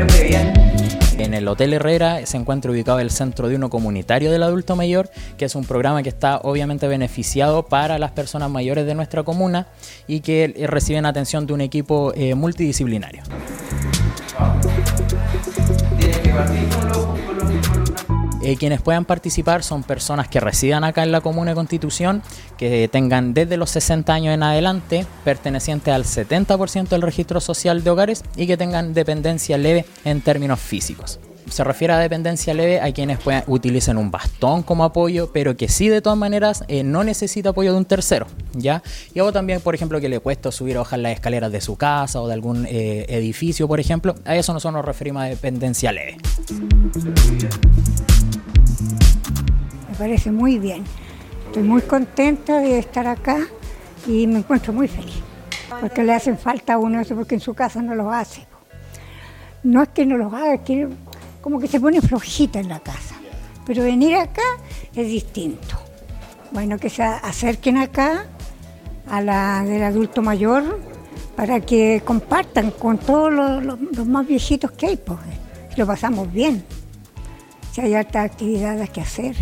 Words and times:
verte 0.00 0.24
bien. 0.24 0.52
En 1.18 1.32
el 1.32 1.48
Hotel 1.48 1.72
Herrera 1.72 2.26
se 2.26 2.36
encuentra 2.36 2.70
ubicado 2.70 2.98
el 2.98 3.10
Centro 3.10 3.48
de 3.48 3.56
Uno 3.56 3.70
Comunitario 3.70 4.30
del 4.30 4.42
Adulto 4.42 4.76
Mayor, 4.76 5.08
que 5.38 5.46
es 5.46 5.54
un 5.54 5.64
programa 5.64 6.02
que 6.02 6.10
está 6.10 6.38
obviamente 6.42 6.86
beneficiado 6.86 7.62
para 7.62 7.98
las 7.98 8.10
personas 8.10 8.50
mayores 8.50 8.84
de 8.84 8.94
nuestra 8.94 9.22
comuna 9.22 9.68
y 10.06 10.20
que 10.20 10.66
reciben 10.68 11.06
atención 11.06 11.46
de 11.46 11.54
un 11.54 11.62
equipo 11.62 12.12
eh, 12.14 12.34
multidisciplinario. 12.34 13.22
Tienes 15.98 16.18
que 16.18 16.28
partir 16.28 16.68
con 16.68 16.88
los, 16.88 17.15
Eh, 18.46 18.56
quienes 18.56 18.80
puedan 18.80 19.04
participar 19.04 19.64
son 19.64 19.82
personas 19.82 20.28
que 20.28 20.38
residan 20.38 20.84
acá 20.84 21.02
en 21.02 21.10
la 21.10 21.20
Comuna 21.20 21.50
de 21.50 21.56
Constitución, 21.56 22.22
que 22.56 22.86
tengan 22.86 23.34
desde 23.34 23.56
los 23.56 23.70
60 23.70 24.14
años 24.14 24.32
en 24.32 24.44
adelante, 24.44 25.04
pertenecientes 25.24 25.92
al 25.92 26.04
70% 26.04 26.90
del 26.90 27.02
registro 27.02 27.40
social 27.40 27.82
de 27.82 27.90
hogares 27.90 28.22
y 28.36 28.46
que 28.46 28.56
tengan 28.56 28.94
dependencia 28.94 29.58
leve 29.58 29.84
en 30.04 30.20
términos 30.20 30.60
físicos. 30.60 31.18
Se 31.48 31.64
refiere 31.64 31.94
a 31.94 31.98
dependencia 31.98 32.52
leve 32.54 32.80
a 32.80 32.92
quienes 32.92 33.18
puedan, 33.18 33.44
utilicen 33.46 33.96
un 33.96 34.10
bastón 34.10 34.62
como 34.62 34.84
apoyo, 34.84 35.30
pero 35.32 35.56
que 35.56 35.68
sí 35.68 35.88
de 35.88 36.02
todas 36.02 36.18
maneras 36.18 36.64
eh, 36.68 36.82
no 36.82 37.04
necesita 37.04 37.50
apoyo 37.50 37.72
de 37.72 37.78
un 37.78 37.84
tercero, 37.84 38.26
¿ya? 38.52 38.82
Y 39.14 39.20
algo 39.20 39.32
también, 39.32 39.60
por 39.60 39.74
ejemplo, 39.74 40.00
que 40.00 40.08
le 40.08 40.20
cuesta 40.20 40.50
subir 40.50 40.76
o 40.76 40.80
bajar 40.80 40.98
las 40.98 41.12
escaleras 41.12 41.52
de 41.52 41.60
su 41.60 41.76
casa 41.76 42.20
o 42.20 42.26
de 42.26 42.34
algún 42.34 42.66
eh, 42.66 43.06
edificio, 43.08 43.68
por 43.68 43.80
ejemplo, 43.80 44.14
a 44.24 44.36
eso 44.36 44.52
nosotros 44.52 44.74
nos 44.74 44.84
referimos 44.84 45.22
a 45.22 45.26
dependencia 45.26 45.92
leve. 45.92 46.16
Me 49.88 49.96
parece 49.96 50.30
muy 50.32 50.58
bien. 50.58 50.84
Estoy 51.46 51.62
muy 51.62 51.82
contenta 51.82 52.58
de 52.58 52.78
estar 52.78 53.06
acá 53.06 53.38
y 54.06 54.26
me 54.26 54.38
encuentro 54.38 54.72
muy 54.72 54.88
feliz. 54.88 55.22
Porque 55.80 56.04
le 56.04 56.12
hacen 56.12 56.38
falta 56.38 56.74
a 56.74 56.78
uno 56.78 57.00
eso 57.00 57.14
porque 57.14 57.34
en 57.34 57.40
su 57.40 57.54
casa 57.54 57.82
no 57.82 57.94
los 57.94 58.12
hace. 58.12 58.46
No 59.62 59.82
es 59.82 59.88
que 59.88 60.06
no 60.06 60.16
los 60.16 60.32
haga, 60.32 60.54
es 60.54 60.60
que 60.60 60.88
como 61.46 61.60
que 61.60 61.68
se 61.68 61.78
pone 61.78 62.00
flojita 62.00 62.58
en 62.58 62.68
la 62.68 62.80
casa. 62.80 63.14
Pero 63.64 63.84
venir 63.84 64.16
acá 64.16 64.42
es 64.96 65.06
distinto. 65.06 65.76
Bueno, 66.50 66.76
que 66.76 66.90
se 66.90 67.04
acerquen 67.04 67.76
acá 67.76 68.26
a 69.08 69.20
la 69.20 69.62
del 69.62 69.84
adulto 69.84 70.22
mayor 70.22 70.80
para 71.36 71.60
que 71.60 72.02
compartan 72.04 72.72
con 72.72 72.98
todos 72.98 73.32
los, 73.32 73.78
más 74.08 74.26
viejitos 74.26 74.72
que 74.72 74.86
hay, 74.86 74.96
pues. 74.96 75.20
Lo 75.76 75.86
pasamos 75.86 76.32
bien. 76.32 76.64
Si 77.70 77.80
hay 77.80 77.94
hartas 77.94 78.24
actividades 78.28 78.90
que 78.90 79.02
hacer. 79.02 79.36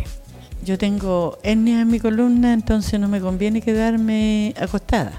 Yo 0.63 0.77
tengo 0.77 1.39
hernia 1.43 1.81
en 1.81 1.89
mi 1.89 2.01
columna, 2.01 2.53
entonces 2.53 3.01
no 3.01 3.09
me 3.09 3.23
conviene 3.23 3.63
quedarme 3.63 4.55
acostada. 4.61 5.13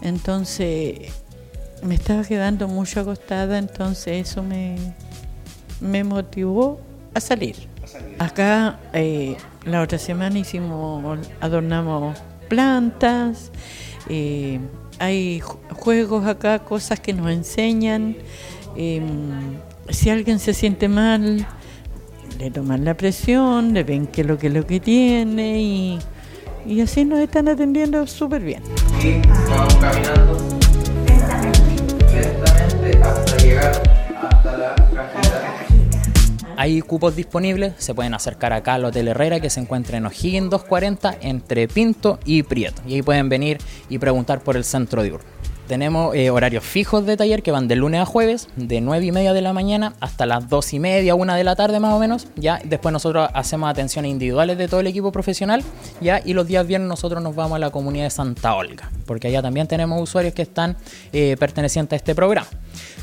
Entonces 0.00 1.12
me 1.82 1.94
estaba 1.94 2.24
quedando 2.24 2.68
mucho 2.68 3.00
acostada, 3.00 3.58
entonces 3.58 4.26
eso 4.26 4.42
me, 4.42 4.76
me 5.80 6.04
motivó 6.04 6.80
a 7.14 7.20
salir. 7.20 7.56
Acá 8.18 8.78
eh, 8.92 9.36
la 9.64 9.80
otra 9.82 9.98
semana 9.98 10.38
hicimos, 10.38 11.18
adornamos 11.40 12.18
plantas, 12.48 13.50
eh, 14.08 14.58
hay 14.98 15.40
ju- 15.40 15.56
juegos 15.74 16.26
acá, 16.26 16.58
cosas 16.60 17.00
que 17.00 17.12
nos 17.12 17.30
enseñan. 17.30 18.16
eh, 18.76 19.00
si 19.90 20.10
alguien 20.10 20.38
se 20.38 20.52
siente 20.52 20.86
mal, 20.88 21.46
le 22.38 22.50
toman 22.50 22.84
la 22.84 22.94
presión, 22.94 23.72
le 23.72 23.84
ven 23.84 24.06
qué 24.06 24.20
es 24.20 24.26
lo 24.26 24.36
que 24.38 24.50
lo 24.50 24.66
que 24.66 24.80
tiene 24.80 25.60
y, 25.62 25.98
y 26.66 26.80
así 26.82 27.04
nos 27.06 27.20
están 27.20 27.48
atendiendo 27.48 28.06
súper 28.06 28.42
bien. 28.42 28.62
Vamos 29.48 29.74
caminando 29.76 30.36
hasta 33.02 33.37
Hay 36.60 36.80
cupos 36.80 37.14
disponibles, 37.14 37.74
se 37.78 37.94
pueden 37.94 38.14
acercar 38.14 38.52
acá 38.52 38.74
al 38.74 38.84
Hotel 38.84 39.06
Herrera 39.06 39.38
que 39.38 39.48
se 39.48 39.60
encuentra 39.60 39.96
en 39.96 40.06
O'Higgins 40.06 40.50
240 40.50 41.18
entre 41.20 41.68
Pinto 41.68 42.18
y 42.24 42.42
Prieto. 42.42 42.82
Y 42.84 42.94
ahí 42.94 43.02
pueden 43.02 43.28
venir 43.28 43.58
y 43.88 43.98
preguntar 43.98 44.40
por 44.40 44.56
el 44.56 44.64
centro 44.64 45.04
diurno. 45.04 45.24
Tenemos 45.68 46.16
eh, 46.16 46.30
horarios 46.30 46.64
fijos 46.64 47.06
de 47.06 47.16
taller 47.16 47.44
que 47.44 47.52
van 47.52 47.68
de 47.68 47.76
lunes 47.76 48.00
a 48.00 48.06
jueves, 48.06 48.48
de 48.56 48.80
9 48.80 49.06
y 49.06 49.12
media 49.12 49.34
de 49.34 49.40
la 49.40 49.52
mañana 49.52 49.92
hasta 50.00 50.26
las 50.26 50.48
2 50.48 50.72
y 50.72 50.80
media, 50.80 51.14
1 51.14 51.34
de 51.36 51.44
la 51.44 51.54
tarde 51.54 51.78
más 51.78 51.94
o 51.94 52.00
menos. 52.00 52.26
Ya 52.34 52.60
después 52.64 52.92
nosotros 52.92 53.30
hacemos 53.34 53.70
atenciones 53.70 54.10
individuales 54.10 54.58
de 54.58 54.66
todo 54.66 54.80
el 54.80 54.88
equipo 54.88 55.12
profesional. 55.12 55.62
Ya 56.00 56.20
y 56.24 56.32
los 56.32 56.48
días 56.48 56.66
viernes 56.66 56.88
nosotros 56.88 57.22
nos 57.22 57.36
vamos 57.36 57.54
a 57.54 57.58
la 57.60 57.70
comunidad 57.70 58.04
de 58.04 58.10
Santa 58.10 58.56
Olga, 58.56 58.90
porque 59.06 59.28
allá 59.28 59.42
también 59.42 59.68
tenemos 59.68 60.02
usuarios 60.02 60.34
que 60.34 60.42
están 60.42 60.76
eh, 61.12 61.36
pertenecientes 61.38 61.92
a 61.92 61.96
este 61.98 62.16
programa. 62.16 62.48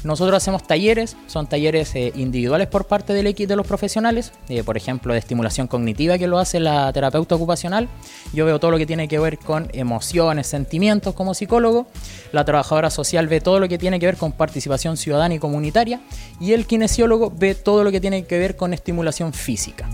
Nosotros 0.03 0.37
hacemos 0.37 0.65
talleres, 0.67 1.17
son 1.27 1.47
talleres 1.47 1.95
eh, 1.95 2.11
individuales 2.15 2.67
por 2.67 2.85
parte 2.85 3.13
del 3.13 3.27
equipo 3.27 3.49
de 3.49 3.55
los 3.55 3.65
profesionales, 3.65 4.31
eh, 4.49 4.63
por 4.63 4.77
ejemplo, 4.77 5.13
de 5.13 5.19
estimulación 5.19 5.67
cognitiva 5.67 6.17
que 6.17 6.27
lo 6.27 6.37
hace 6.39 6.59
la 6.59 6.91
terapeuta 6.93 7.35
ocupacional. 7.35 7.87
Yo 8.33 8.45
veo 8.45 8.59
todo 8.59 8.71
lo 8.71 8.77
que 8.77 8.85
tiene 8.85 9.07
que 9.07 9.19
ver 9.19 9.37
con 9.37 9.69
emociones, 9.73 10.47
sentimientos 10.47 11.13
como 11.13 11.33
psicólogo. 11.33 11.87
La 12.31 12.45
trabajadora 12.45 12.89
social 12.89 13.27
ve 13.27 13.41
todo 13.41 13.59
lo 13.59 13.67
que 13.67 13.77
tiene 13.77 13.99
que 13.99 14.05
ver 14.05 14.17
con 14.17 14.31
participación 14.31 14.97
ciudadana 14.97 15.35
y 15.35 15.39
comunitaria. 15.39 16.01
Y 16.39 16.53
el 16.53 16.65
kinesiólogo 16.65 17.31
ve 17.35 17.55
todo 17.55 17.83
lo 17.83 17.91
que 17.91 17.99
tiene 17.99 18.25
que 18.25 18.37
ver 18.37 18.55
con 18.55 18.73
estimulación 18.73 19.33
física. 19.33 19.87